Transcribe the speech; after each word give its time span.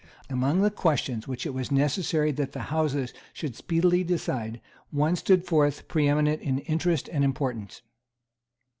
Among 0.31 0.61
the 0.63 0.71
questions 0.71 1.27
which 1.27 1.45
it 1.45 1.53
was 1.53 1.71
necessary 1.71 2.31
that 2.31 2.53
the 2.53 2.73
Houses 2.73 3.13
should 3.33 3.55
speedily 3.55 4.03
decide, 4.03 4.59
one 4.89 5.15
stood 5.15 5.45
forth 5.45 5.87
preeminent 5.87 6.41
in 6.41 6.57
interest 6.57 7.07
and 7.07 7.23
importance. 7.23 7.83